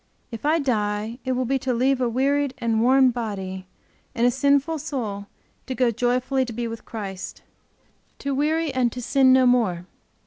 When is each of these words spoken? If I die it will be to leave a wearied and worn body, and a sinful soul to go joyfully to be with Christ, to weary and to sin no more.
If 0.31 0.47
I 0.47 0.57
die 0.57 1.19
it 1.25 1.33
will 1.33 1.45
be 1.45 1.59
to 1.59 1.75
leave 1.75 2.01
a 2.01 2.09
wearied 2.09 2.55
and 2.57 2.81
worn 2.81 3.11
body, 3.11 3.67
and 4.15 4.25
a 4.25 4.31
sinful 4.31 4.79
soul 4.79 5.27
to 5.67 5.75
go 5.75 5.91
joyfully 5.91 6.43
to 6.45 6.53
be 6.53 6.67
with 6.67 6.85
Christ, 6.85 7.43
to 8.17 8.33
weary 8.33 8.73
and 8.73 8.91
to 8.93 8.99
sin 8.99 9.31
no 9.31 9.45
more. 9.45 9.85